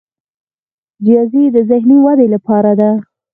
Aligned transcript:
ریاضي 1.05 1.43
د 1.55 1.57
ذهني 1.69 1.97
ودې 2.05 2.27
لپاره 2.35 2.71
ده. 2.79 2.89